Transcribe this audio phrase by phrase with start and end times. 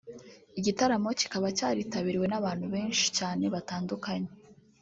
[0.59, 4.31] Igitaramo kikaba cyaritabiriwe n’abantu benshi cyane batandukanye